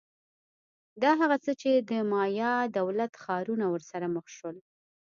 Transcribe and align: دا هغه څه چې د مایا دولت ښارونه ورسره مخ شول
دا 1.01 1.11
هغه 1.21 1.37
څه 1.45 1.51
چې 1.61 1.71
د 1.89 1.91
مایا 2.11 2.53
دولت 2.77 3.11
ښارونه 3.23 3.65
ورسره 3.73 4.05
مخ 4.15 4.25
شول 4.37 4.57